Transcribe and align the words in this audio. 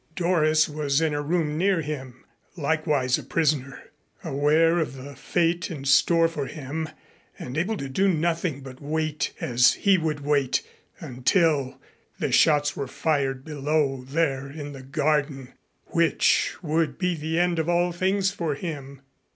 Doris 0.15 0.67
was 0.67 0.99
in 0.99 1.13
a 1.13 1.21
room 1.21 1.59
near 1.59 1.81
him, 1.81 2.25
likewise 2.57 3.19
a 3.19 3.23
prisoner, 3.23 3.79
aware 4.23 4.79
of 4.79 4.95
the 4.97 5.15
fate 5.15 5.69
in 5.69 5.85
store 5.85 6.27
for 6.27 6.47
him 6.47 6.89
and 7.37 7.55
able 7.55 7.77
to 7.77 7.87
do 7.87 8.07
nothing 8.07 8.61
but 8.61 8.81
wait 8.81 9.31
as 9.39 9.73
he 9.73 9.99
would 9.99 10.21
wait 10.21 10.63
until 10.99 11.79
the 12.17 12.31
shots 12.31 12.75
were 12.75 12.87
fired 12.87 13.45
below 13.45 14.03
there 14.03 14.49
in 14.49 14.71
the 14.73 14.81
garden, 14.81 15.53
which 15.85 16.55
would 16.63 16.97
be 16.97 17.13
the 17.13 17.39
end 17.39 17.59
of 17.59 17.69
all 17.69 17.91
things 17.91 18.31
for 18.31 18.55
him. 18.55 19.03